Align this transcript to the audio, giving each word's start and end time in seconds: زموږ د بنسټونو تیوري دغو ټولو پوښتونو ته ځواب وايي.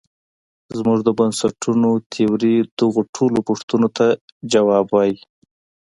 زموږ 0.77 0.99
د 1.03 1.09
بنسټونو 1.19 1.89
تیوري 2.13 2.55
دغو 2.79 3.01
ټولو 3.15 3.37
پوښتونو 3.47 3.87
ته 3.97 4.05
ځواب 4.53 4.85
وايي. 4.89 5.15